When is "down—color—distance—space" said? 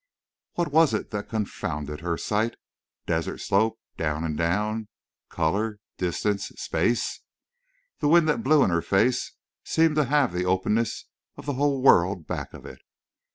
4.35-7.21